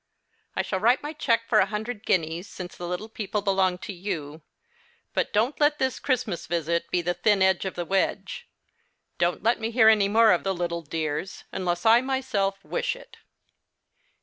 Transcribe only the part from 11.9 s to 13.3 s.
myself wish it.